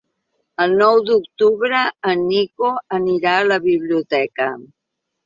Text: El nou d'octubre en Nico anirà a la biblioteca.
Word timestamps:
El 0.63 0.71
nou 0.77 1.01
d'octubre 1.09 1.81
en 2.11 2.23
Nico 2.29 2.71
anirà 3.01 3.35
a 3.43 3.45
la 3.51 3.59
biblioteca. 3.67 4.49